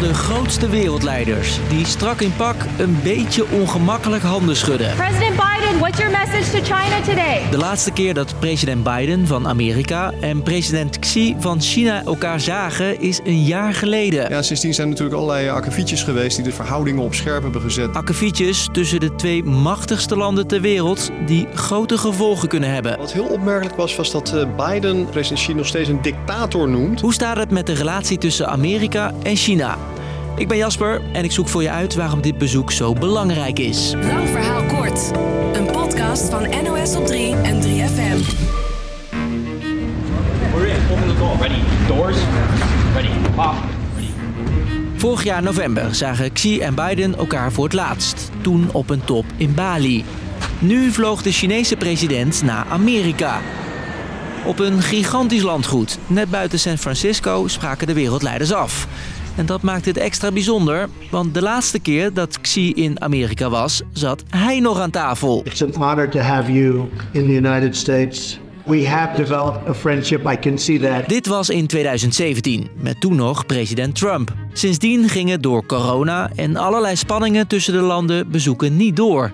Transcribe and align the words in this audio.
de 0.00 0.14
grootste 0.14 0.68
wereldleiders 0.68 1.58
die 1.68 1.86
strak 1.86 2.20
in 2.20 2.36
pak 2.36 2.56
een 2.78 2.98
beetje 3.02 3.50
ongemakkelijk 3.50 4.22
handen 4.22 4.56
schudden. 4.56 4.94
President 4.94 5.36
Biden, 5.36 5.78
what's 5.78 5.98
your 5.98 6.10
message 6.10 6.50
to 6.50 6.74
China 6.74 7.00
today? 7.04 7.33
De 7.50 7.56
laatste 7.56 7.92
keer 7.92 8.14
dat 8.14 8.34
president 8.38 8.82
Biden 8.84 9.26
van 9.26 9.48
Amerika 9.48 10.12
en 10.20 10.42
president 10.42 10.98
Xi 10.98 11.36
van 11.38 11.60
China 11.60 12.04
elkaar 12.04 12.40
zagen 12.40 13.00
is 13.00 13.20
een 13.24 13.42
jaar 13.42 13.74
geleden. 13.74 14.30
Ja, 14.30 14.42
sindsdien 14.42 14.74
zijn 14.74 14.86
er 14.86 14.92
natuurlijk 14.92 15.20
allerlei 15.22 15.48
akkefietjes 15.48 16.02
geweest 16.02 16.36
die 16.36 16.44
de 16.44 16.52
verhoudingen 16.52 17.02
op 17.02 17.14
scherp 17.14 17.42
hebben 17.42 17.60
gezet. 17.60 17.94
Akkefietjes 17.94 18.68
tussen 18.72 19.00
de 19.00 19.14
twee 19.14 19.44
machtigste 19.44 20.16
landen 20.16 20.46
ter 20.46 20.60
wereld 20.60 21.10
die 21.26 21.46
grote 21.54 21.98
gevolgen 21.98 22.48
kunnen 22.48 22.70
hebben. 22.70 22.98
Wat 22.98 23.12
heel 23.12 23.24
opmerkelijk 23.24 23.76
was, 23.76 23.96
was 23.96 24.10
dat 24.10 24.32
eh, 24.32 24.46
Biden 24.56 25.08
president 25.08 25.40
Xi 25.40 25.54
nog 25.54 25.66
steeds 25.66 25.88
een 25.88 26.02
dictator 26.02 26.68
noemt. 26.68 27.00
Hoe 27.00 27.12
staat 27.12 27.36
het 27.36 27.50
met 27.50 27.66
de 27.66 27.74
relatie 27.74 28.18
tussen 28.18 28.48
Amerika 28.48 29.12
en 29.22 29.36
China? 29.36 29.78
Ik 30.36 30.48
ben 30.48 30.56
Jasper 30.56 31.00
en 31.12 31.24
ik 31.24 31.32
zoek 31.32 31.48
voor 31.48 31.62
je 31.62 31.70
uit 31.70 31.94
waarom 31.94 32.20
dit 32.20 32.38
bezoek 32.38 32.72
zo 32.72 32.92
belangrijk 32.92 33.58
is. 33.58 33.92
Lang 33.92 34.28
verhaal 34.28 34.62
kort. 34.64 35.12
Podcast 36.04 36.30
van 36.30 36.64
NOS 36.64 36.96
op 36.96 37.06
3 37.06 37.34
en 37.34 37.62
3FM. 37.62 38.18
We're 40.54 40.68
in. 40.68 40.82
Open 40.90 41.08
the 41.08 41.14
door. 41.18 41.36
Ready. 41.40 41.60
Doors. 41.86 42.16
Ready. 42.94 43.08
Pop. 43.34 43.54
Ready. 43.94 44.10
Vorig 44.96 45.24
jaar 45.24 45.42
november 45.42 45.94
zagen 45.94 46.32
Xi 46.32 46.60
en 46.60 46.74
Biden 46.74 47.16
elkaar 47.16 47.52
voor 47.52 47.64
het 47.64 47.72
laatst. 47.72 48.30
Toen 48.40 48.68
op 48.72 48.90
een 48.90 49.04
top 49.04 49.24
in 49.36 49.54
Bali. 49.54 50.04
Nu 50.58 50.90
vloog 50.90 51.22
de 51.22 51.32
Chinese 51.32 51.76
president 51.76 52.42
naar 52.42 52.66
Amerika. 52.68 53.40
Op 54.44 54.58
een 54.58 54.82
gigantisch 54.82 55.42
landgoed, 55.42 55.98
net 56.06 56.30
buiten 56.30 56.58
San 56.58 56.78
Francisco, 56.78 57.48
spraken 57.48 57.86
de 57.86 57.94
wereldleiders 57.94 58.52
af. 58.52 58.88
En 59.36 59.46
dat 59.46 59.62
maakt 59.62 59.84
het 59.84 59.96
extra 59.96 60.32
bijzonder, 60.32 60.88
want 61.10 61.34
de 61.34 61.42
laatste 61.42 61.78
keer 61.78 62.12
dat 62.12 62.40
Xi 62.40 62.72
in 62.72 63.00
Amerika 63.00 63.50
was, 63.50 63.82
zat 63.92 64.22
hij 64.28 64.60
nog 64.60 64.80
aan 64.80 64.90
tafel. 64.90 65.40
It's 65.44 65.62
an 65.62 65.74
honor 65.74 66.10
to 66.10 66.18
have 66.18 66.52
you 66.52 66.88
in 67.12 67.26
the 67.26 67.32
United 67.32 67.76
States. 67.76 68.38
We 68.64 68.88
have 68.88 69.16
developed 69.16 69.68
a 69.68 69.74
friendship. 69.74 70.30
I 70.30 70.38
can 70.38 70.58
see 70.58 70.78
that. 70.78 71.08
Dit 71.08 71.26
was 71.26 71.48
in 71.48 71.66
2017, 71.66 72.68
met 72.76 73.00
toen 73.00 73.16
nog 73.16 73.46
president 73.46 73.94
Trump. 73.94 74.32
Sindsdien 74.52 75.08
gingen 75.08 75.42
door 75.42 75.66
corona 75.66 76.30
en 76.34 76.56
allerlei 76.56 76.96
spanningen 76.96 77.46
tussen 77.46 77.72
de 77.72 77.80
landen 77.80 78.30
bezoeken 78.30 78.76
niet 78.76 78.96
door. 78.96 79.32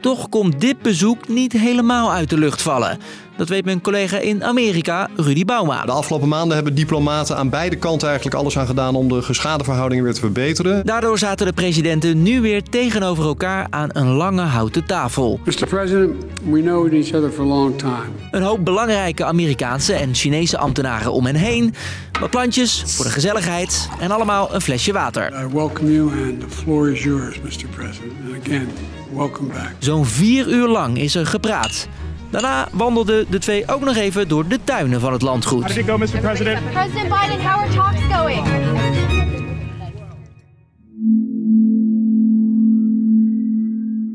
Toch 0.00 0.28
komt 0.28 0.60
dit 0.60 0.82
bezoek 0.82 1.28
niet 1.28 1.52
helemaal 1.52 2.12
uit 2.12 2.30
de 2.30 2.38
lucht 2.38 2.62
vallen. 2.62 2.98
Dat 3.36 3.48
weet 3.48 3.64
mijn 3.64 3.80
collega 3.80 4.18
in 4.18 4.44
Amerika, 4.44 5.08
Rudy 5.16 5.44
Bauma. 5.44 5.84
De 5.84 5.92
afgelopen 5.92 6.28
maanden 6.28 6.54
hebben 6.54 6.74
diplomaten 6.74 7.36
aan 7.36 7.48
beide 7.48 7.76
kanten 7.76 8.08
eigenlijk 8.08 8.36
alles 8.36 8.58
aan 8.58 8.66
gedaan 8.66 8.94
om 8.94 9.08
de 9.08 9.22
geschade 9.22 9.64
verhoudingen 9.64 10.04
weer 10.04 10.12
te 10.14 10.20
verbeteren. 10.20 10.86
Daardoor 10.86 11.18
zaten 11.18 11.46
de 11.46 11.52
presidenten 11.52 12.22
nu 12.22 12.40
weer 12.40 12.62
tegenover 12.62 13.24
elkaar 13.24 13.66
aan 13.70 13.88
een 13.92 14.06
lange 14.06 14.42
houten 14.42 14.84
tafel. 14.84 15.40
Mr. 15.44 15.66
President, 15.66 16.14
we 16.50 16.60
know 16.60 16.92
each 16.92 17.14
other 17.14 17.30
for 17.30 17.44
a 17.44 17.48
long 17.48 17.78
time. 17.78 18.08
Een 18.30 18.42
hoop 18.42 18.64
belangrijke 18.64 19.24
Amerikaanse 19.24 19.92
en 19.92 20.14
Chinese 20.14 20.58
ambtenaren 20.58 21.12
om 21.12 21.26
hen 21.26 21.34
heen. 21.34 21.74
Wat 22.20 22.30
plantjes 22.30 22.82
voor 22.86 23.04
de 23.04 23.10
gezelligheid 23.10 23.88
en 24.00 24.10
allemaal 24.10 24.54
een 24.54 24.60
flesje 24.60 24.92
water. 24.92 25.32
I 25.44 25.46
welcome 25.52 25.92
you 25.92 26.10
and 26.10 26.40
the 26.40 26.46
floor 26.48 26.90
is 26.90 27.02
yours, 27.02 27.40
Mr. 27.40 27.66
President. 27.76 28.12
And 28.24 28.46
again, 28.46 28.68
welcome 29.12 29.48
back. 29.48 29.72
Zo'n 29.78 30.06
vier 30.06 30.48
uur 30.48 30.68
lang 30.68 30.98
is 30.98 31.14
er 31.14 31.26
gepraat. 31.26 31.88
Daarna 32.32 32.68
wandelden 32.72 33.26
de 33.30 33.38
twee 33.38 33.68
ook 33.68 33.84
nog 33.84 33.96
even 33.96 34.28
door 34.28 34.48
de 34.48 34.58
tuinen 34.64 35.00
van 35.00 35.12
het 35.12 35.22
landgoed. 35.22 35.62
How 35.62 35.68
did 35.68 35.76
it 35.76 35.90
go, 35.90 35.98
Mr. 35.98 36.20
President? 36.20 36.70
President 36.70 37.08
Biden, 37.08 37.40
how 37.40 37.60
are 37.60 37.74
talks 37.74 38.00
going? 38.14 38.46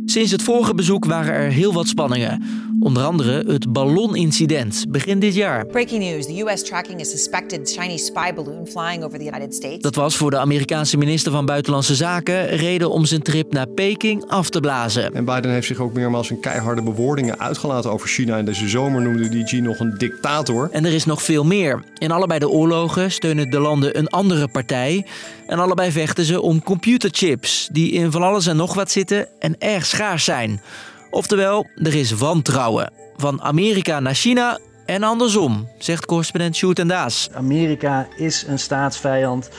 Sinds 0.06 0.32
het 0.32 0.42
vorige 0.44 0.76
bezoek 0.76 1.06
waren 1.06 1.34
er 1.34 1.50
heel 1.50 1.74
wat 1.74 1.88
spanningen. 1.88 2.44
Onder 2.80 3.04
andere 3.04 3.44
het 3.52 3.72
ballonincident 3.72 4.86
begin 4.90 5.20
dit 5.20 5.36
jaar. 5.36 5.66
Breaking 5.66 6.04
news 6.04 6.26
the 6.26 6.40
U.S. 6.40 6.64
tracking 6.64 7.02
a 7.02 7.04
suspected 7.04 7.72
Chinese 7.72 8.06
spy 8.06 8.34
balloon 8.34 8.68
flying 8.68 9.04
over 9.04 9.20
the 9.20 9.26
United 9.26 9.56
States. 9.56 9.82
Dat 9.82 9.96
was 9.96 10.16
voor 10.16 10.30
de 10.30 10.38
Amerikaanse 10.38 10.98
minister 10.98 11.32
van 11.32 11.46
Buitenlandse 11.46 11.96
Zaken 11.96 12.48
reden 12.48 12.92
om 12.92 13.06
zijn 13.06 13.22
trip 13.22 13.54
naar 13.54 13.68
Peking 13.68 14.26
af 14.28 14.50
te 14.50 14.60
blazen. 14.60 15.14
En 15.14 15.26
Biden 15.26 15.52
heeft 15.52 15.68
zich 15.68 15.80
ook 15.80 15.94
meermaals 15.94 16.30
in 16.30 16.40
keiharde 16.40 16.82
bewoordingen 16.82 17.40
uitgelaten 17.40 17.92
over 17.92 18.08
China. 18.08 18.38
En 18.38 18.46
deze 18.46 18.70
zomer 18.70 19.02
noemde 19.02 19.30
die 19.30 19.44
Xi 19.44 19.62
nog 19.62 19.80
een 19.80 19.98
dictator. 19.98 20.70
En 20.72 20.86
er 20.86 20.94
is 20.94 21.06
nog 21.06 21.22
veel 21.22 21.44
meer. 21.44 21.84
In 21.98 22.12
allebei 22.12 22.40
de 22.40 22.50
oorlogen 22.50 23.12
steunen 23.12 23.50
de 23.50 23.60
landen 23.60 23.98
een 23.98 24.08
andere 24.08 24.48
partij. 24.48 25.06
En 25.48 25.60
allebei 25.60 25.92
vechten 25.92 26.26
ze 26.26 26.42
om 26.42 26.64
computerchips, 26.64 27.70
die 27.72 27.92
in 27.92 28.12
van 28.12 28.24
alles 28.24 28.48
en 28.48 28.56
nog 28.56 28.74
wat 28.74 28.92
zitten 28.92 29.28
en 29.40 29.56
erg 29.60 29.86
schaars 29.86 30.24
zijn. 30.24 30.62
Oftewel, 31.10 31.68
er 31.76 31.96
is 31.96 32.12
wantrouwen. 32.12 32.92
Van 33.16 33.42
Amerika 33.42 34.00
naar 34.00 34.16
China 34.16 34.60
en 34.86 35.04
andersom, 35.04 35.68
zegt 35.78 36.06
correspondent 36.06 36.56
Sjoerd 36.56 36.80
en 36.80 36.88
Daas. 36.88 37.30
Amerika 37.34 38.08
is 38.16 38.46
een 38.48 38.60
staatsvijand, 38.60 39.50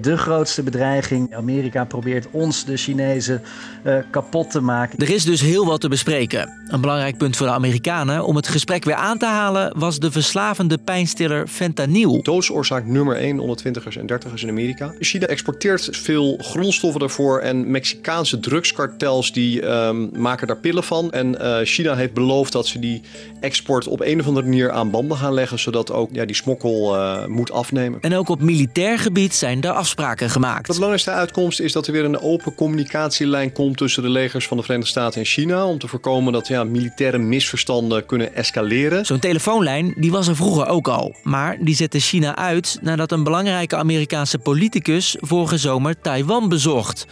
de 0.00 0.16
grootste 0.16 0.62
bedreiging. 0.62 1.34
Amerika 1.34 1.84
probeert 1.84 2.26
ons, 2.30 2.64
de 2.64 2.76
Chinezen, 2.76 3.42
eh, 3.82 3.96
kapot 4.10 4.50
te 4.50 4.60
maken. 4.60 4.98
Er 4.98 5.10
is 5.10 5.24
dus 5.24 5.40
heel 5.40 5.66
wat 5.66 5.80
te 5.80 5.88
bespreken. 5.88 6.50
Een 6.66 6.80
belangrijk 6.80 7.16
punt 7.16 7.36
voor 7.36 7.46
de 7.46 7.52
Amerikanen 7.52 8.24
om 8.24 8.36
het 8.36 8.48
gesprek 8.48 8.84
weer 8.84 8.94
aan 8.94 9.18
te 9.18 9.26
halen 9.26 9.78
was 9.78 9.98
de 9.98 10.10
verslavende 10.10 10.78
pijnstiller 10.78 11.46
fentanyl. 11.46 12.22
Doodsoorzaak 12.22 12.86
nummer 12.86 13.16
1 13.16 13.38
onder 13.38 13.56
20ers 13.56 13.96
en 13.96 14.06
30ers 14.06 14.42
in 14.42 14.48
Amerika. 14.48 14.94
China 14.98 15.26
exporteert 15.26 15.88
veel 15.90 16.38
grondstoffen 16.40 17.00
daarvoor 17.00 17.40
en 17.40 17.70
Mexicaanse 17.70 18.40
drugskartels 18.40 19.32
die 19.32 19.62
ehm, 19.62 20.20
maken 20.20 20.46
daar 20.46 20.56
pillen 20.56 20.84
van. 20.84 21.12
En 21.12 21.40
eh, 21.40 21.58
China 21.62 21.96
heeft 21.96 22.12
beloofd 22.12 22.52
dat 22.52 22.66
ze 22.66 22.78
die 22.78 23.02
export 23.40 23.86
op 23.86 24.00
een 24.00 24.20
of 24.20 24.26
andere 24.26 24.46
manier 24.46 24.70
aan 24.70 24.90
banden 24.90 25.16
gaan 25.16 25.34
leggen, 25.34 25.58
zodat 25.58 25.92
ook 25.92 26.08
ja, 26.12 26.24
die 26.24 26.36
smokkel 26.36 26.96
eh, 26.96 27.26
moet 27.26 27.52
afnemen. 27.52 28.00
En 28.00 28.14
ook 28.14 28.28
op 28.28 28.40
militair 28.40 28.98
gebied 28.98 29.34
zijn 29.34 29.60
afspraken 29.72 30.30
gemaakt. 30.30 30.66
De 30.66 30.72
belangrijkste 30.72 31.10
uitkomst 31.10 31.60
is 31.60 31.72
dat 31.72 31.86
er 31.86 31.92
weer 31.92 32.04
een 32.04 32.20
open 32.20 32.54
communicatielijn 32.54 33.52
komt 33.52 33.76
tussen 33.76 34.02
de 34.02 34.08
legers 34.08 34.46
van 34.46 34.56
de 34.56 34.62
Verenigde 34.62 34.90
Staten 34.90 35.20
en 35.20 35.26
China. 35.26 35.66
Om 35.66 35.78
te 35.78 35.88
voorkomen 35.88 36.32
dat 36.32 36.48
ja, 36.48 36.64
militaire 36.64 37.18
misverstanden 37.18 38.06
kunnen 38.06 38.34
escaleren. 38.34 39.06
Zo'n 39.06 39.18
telefoonlijn 39.18 39.94
die 39.96 40.10
was 40.10 40.28
er 40.28 40.36
vroeger 40.36 40.66
ook 40.66 40.88
al. 40.88 41.16
Maar 41.22 41.56
die 41.60 41.74
zette 41.74 42.00
China 42.00 42.36
uit 42.36 42.78
nadat 42.82 43.12
een 43.12 43.24
belangrijke 43.24 43.76
Amerikaanse 43.76 44.38
politicus 44.38 45.16
vorige 45.20 45.58
zomer 45.58 46.00
Taiwan 46.00 46.48
bezocht. 46.48 47.06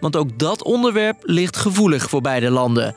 Want 0.00 0.16
ook 0.16 0.38
dat 0.38 0.62
onderwerp 0.64 1.16
ligt 1.22 1.56
gevoelig 1.56 2.08
voor 2.08 2.20
beide 2.20 2.50
landen. 2.50 2.94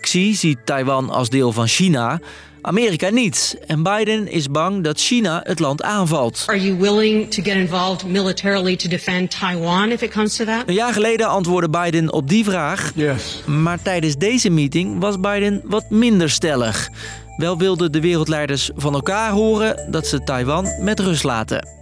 Xi 0.00 0.34
ziet 0.34 0.58
Taiwan 0.64 1.10
als 1.10 1.28
deel 1.28 1.52
van 1.52 1.66
China, 1.66 2.20
Amerika 2.68 3.10
niet. 3.10 3.58
En 3.66 3.82
Biden 3.82 4.30
is 4.30 4.50
bang 4.50 4.84
dat 4.84 5.00
China 5.00 5.40
het 5.44 5.58
land 5.58 5.82
aanvalt. 5.82 6.44
Are 6.46 6.60
you 6.60 6.76
willing 6.78 7.30
to 7.30 7.42
get 7.42 7.54
involved 7.54 8.06
militarily 8.06 8.76
to 8.76 8.88
defend 8.88 9.38
Taiwan 9.40 9.90
if 9.90 10.02
it 10.02 10.10
comes 10.10 10.36
to 10.36 10.44
that? 10.44 10.62
Een 10.66 10.74
jaar 10.74 10.92
geleden 10.92 11.28
antwoordde 11.28 11.70
Biden 11.70 12.12
op 12.12 12.28
die 12.28 12.44
vraag. 12.44 12.92
Yes. 12.94 13.42
Maar 13.46 13.82
tijdens 13.82 14.16
deze 14.16 14.50
meeting 14.50 15.00
was 15.00 15.20
Biden 15.20 15.60
wat 15.64 15.90
minder 15.90 16.30
stellig. 16.30 16.88
Wel 17.36 17.58
wilden 17.58 17.92
de 17.92 18.00
wereldleiders 18.00 18.70
van 18.76 18.94
elkaar 18.94 19.30
horen 19.30 19.86
dat 19.90 20.06
ze 20.06 20.24
Taiwan 20.24 20.66
met 20.80 21.00
rust 21.00 21.24
laten. 21.24 21.77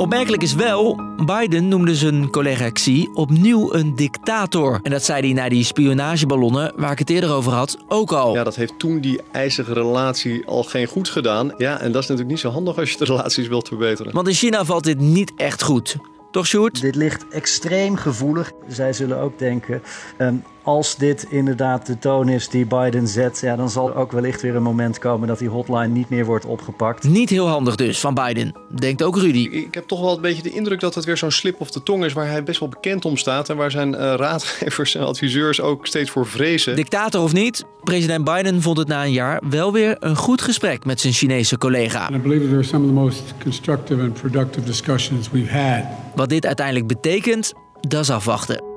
Opmerkelijk 0.00 0.42
is 0.42 0.54
wel, 0.54 1.00
Biden 1.26 1.68
noemde 1.68 1.94
zijn 1.94 2.30
collega 2.30 2.70
Xi 2.70 3.08
opnieuw 3.14 3.74
een 3.74 3.94
dictator. 3.94 4.80
En 4.82 4.90
dat 4.90 5.04
zei 5.04 5.20
hij 5.20 5.32
na 5.32 5.48
die 5.48 5.64
spionageballonnen 5.64 6.72
waar 6.76 6.92
ik 6.92 6.98
het 6.98 7.10
eerder 7.10 7.32
over 7.32 7.52
had 7.52 7.78
ook 7.88 8.12
al. 8.12 8.34
Ja, 8.34 8.44
dat 8.44 8.56
heeft 8.56 8.78
toen 8.78 9.00
die 9.00 9.20
ijzige 9.32 9.72
relatie 9.72 10.46
al 10.46 10.62
geen 10.62 10.86
goed 10.86 11.08
gedaan. 11.08 11.52
Ja, 11.56 11.80
en 11.80 11.92
dat 11.92 12.02
is 12.02 12.08
natuurlijk 12.08 12.28
niet 12.28 12.38
zo 12.38 12.50
handig 12.50 12.78
als 12.78 12.90
je 12.90 12.98
de 12.98 13.04
relaties 13.04 13.48
wilt 13.48 13.68
verbeteren. 13.68 14.12
Want 14.12 14.28
in 14.28 14.34
China 14.34 14.64
valt 14.64 14.84
dit 14.84 14.98
niet 14.98 15.32
echt 15.36 15.62
goed. 15.62 15.96
Toch, 16.30 16.46
Sjoerd? 16.46 16.80
Dit 16.80 16.94
ligt 16.94 17.28
extreem 17.28 17.96
gevoelig. 17.96 18.52
Zij 18.68 18.92
zullen 18.92 19.18
ook 19.18 19.38
denken, 19.38 19.82
ehm, 20.16 20.34
als 20.70 20.96
dit 20.96 21.26
inderdaad 21.30 21.86
de 21.86 21.98
toon 21.98 22.28
is 22.28 22.48
die 22.48 22.66
Biden 22.66 23.08
zet, 23.08 23.40
ja, 23.40 23.56
dan 23.56 23.70
zal 23.70 23.88
er 23.88 23.94
ook 23.94 24.12
wellicht 24.12 24.42
weer 24.42 24.56
een 24.56 24.62
moment 24.62 24.98
komen 24.98 25.28
dat 25.28 25.38
die 25.38 25.48
hotline 25.48 25.88
niet 25.88 26.08
meer 26.08 26.24
wordt 26.24 26.44
opgepakt. 26.44 27.04
Niet 27.04 27.30
heel 27.30 27.48
handig 27.48 27.76
dus 27.76 28.00
van 28.00 28.14
Biden, 28.14 28.52
denkt 28.68 29.02
ook 29.02 29.16
Rudy. 29.16 29.48
Ik 29.52 29.74
heb 29.74 29.86
toch 29.86 30.00
wel 30.00 30.14
een 30.14 30.20
beetje 30.20 30.42
de 30.42 30.50
indruk 30.50 30.80
dat 30.80 30.94
het 30.94 31.04
weer 31.04 31.16
zo'n 31.16 31.30
slip 31.30 31.60
of 31.60 31.70
de 31.70 31.82
tong 31.82 32.04
is 32.04 32.12
waar 32.12 32.28
hij 32.28 32.42
best 32.42 32.60
wel 32.60 32.68
bekend 32.68 33.04
om 33.04 33.16
staat. 33.16 33.48
En 33.48 33.56
waar 33.56 33.70
zijn 33.70 33.94
eh, 33.94 34.14
raadgevers 34.16 34.94
en 34.94 35.06
adviseurs 35.06 35.60
ook 35.60 35.86
steeds 35.86 36.10
voor 36.10 36.26
vrezen. 36.26 36.76
Dictator 36.76 37.22
of 37.22 37.32
niet, 37.32 37.64
president 37.84 38.24
Biden 38.24 38.62
vond 38.62 38.78
het 38.78 38.88
na 38.88 39.04
een 39.04 39.12
jaar 39.12 39.42
wel 39.48 39.72
weer 39.72 39.96
een 39.98 40.16
goed 40.16 40.42
gesprek 40.42 40.84
met 40.84 41.00
zijn 41.00 41.12
Chinese 41.12 41.58
collega. 41.58 42.06
And 42.06 42.16
I 42.16 42.18
believe 42.18 42.40
that 42.40 42.50
they're 42.50 42.64
some 42.64 42.84
of 42.84 42.90
the 42.90 42.96
most 42.96 43.34
constructive 43.42 44.02
and 44.02 44.12
productive 44.20 44.66
discussions 44.66 45.30
we've 45.30 45.52
had. 45.52 45.84
Wat 46.14 46.28
dit 46.28 46.46
uiteindelijk 46.46 46.86
betekent, 46.86 47.52
dat 47.80 48.00
is 48.00 48.10
afwachten. 48.10 48.69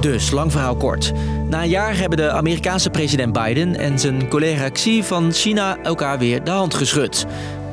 Dus, 0.00 0.30
lang 0.30 0.52
verhaal 0.52 0.76
kort. 0.76 1.12
Na 1.48 1.62
een 1.62 1.68
jaar 1.68 1.98
hebben 1.98 2.18
de 2.18 2.30
Amerikaanse 2.30 2.90
president 2.90 3.32
Biden 3.32 3.76
en 3.76 3.98
zijn 3.98 4.28
collega 4.28 4.68
Xi 4.68 5.02
van 5.02 5.32
China 5.32 5.78
elkaar 5.82 6.18
weer 6.18 6.44
de 6.44 6.50
hand 6.50 6.74
geschud. 6.74 7.26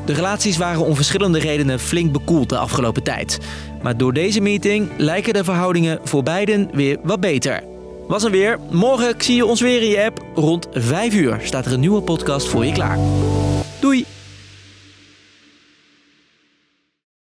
De 0.06 0.14
relaties 0.14 0.58
waren 0.58 0.86
om 0.86 0.96
verschillende 0.96 1.40
redenen 1.40 1.80
flink 1.80 2.12
bekoeld 2.12 2.50
de 2.50 2.58
afgelopen 2.58 3.04
tijd. 3.04 3.40
Maar 3.82 3.98
door 3.98 4.14
deze 4.14 4.42
meeting 4.42 4.90
lijken 4.98 5.34
de 5.34 5.44
verhoudingen 5.44 6.00
voor 6.04 6.24
beiden 6.24 6.70
weer 6.74 6.98
wat 7.04 7.20
beter. 7.20 7.64
Was 8.08 8.24
er 8.24 8.32
weer. 8.32 8.60
Morgen 8.72 9.16
zie 9.18 9.36
je 9.36 9.46
ons 9.46 9.62
weer 9.62 9.82
in 9.82 9.90
je 9.90 10.06
app. 10.06 10.26
Rond 10.36 10.68
5 10.72 11.14
uur 11.14 11.40
staat 11.44 11.66
er 11.66 11.74
een 11.74 11.80
nieuwe 11.80 12.02
podcast 12.02 12.48
voor 12.48 12.66
je 12.66 12.72
klaar. 12.72 12.98